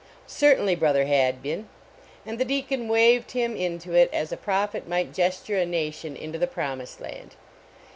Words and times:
"Certainly, 0.25 0.77
Brother 0.77 1.05
Hadbin," 1.05 1.69
and 2.25 2.39
the 2.39 2.43
deacon 2.43 2.87
waved 2.87 3.33
him 3.33 3.55
into 3.55 3.93
it 3.93 4.09
as 4.11 4.31
a 4.31 4.35
prophet 4.35 4.87
might 4.87 5.13
gesture 5.13 5.59
a 5.59 5.63
nation 5.67 6.15
into 6.15 6.39
the 6.39 6.47
promised 6.47 6.99
land. 6.99 7.35